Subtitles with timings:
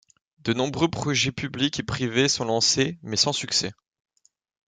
[0.39, 3.71] De nombreux projets publics et privés sont lancés mais sans succès.